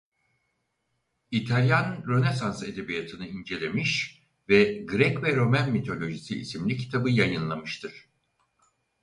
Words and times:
İtalyan 1.31 2.03
Rönesans 2.07 2.63
Edebiyatı'nı 2.63 3.27
incelemiş 3.27 4.21
ve 4.49 4.83
"Grek 4.85 5.23
ve 5.23 5.35
Romen 5.35 5.71
Mitolojisi" 5.71 6.39
isimli 6.39 6.77
kitabı 6.77 7.09
yayınlamıştır. 7.09 8.09